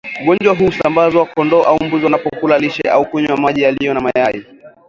Ugonjwa 0.23 0.55
huu 0.55 0.65
husambazwa 0.65 1.25
kondoo 1.25 1.63
au 1.63 1.83
mbuzi 1.83 2.03
wanapokula 2.05 2.59
lishe 2.59 2.81
au 2.91 3.05
kunywa 3.05 3.37
maji 3.37 3.61
yaliyo 3.61 3.93
na 3.93 4.01
mayai 4.01 4.45